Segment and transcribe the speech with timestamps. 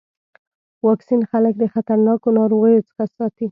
[0.87, 3.45] واکسین خلک د خطرناکو ناروغیو څخه ساتي.